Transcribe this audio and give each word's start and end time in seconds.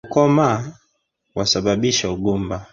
Ukoma 0.07 0.49
wasababisa 1.37 2.03
ugumba 2.15 2.57